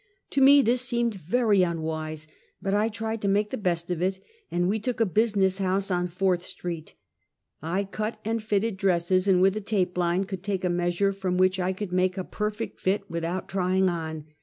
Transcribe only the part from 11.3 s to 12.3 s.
which I could make a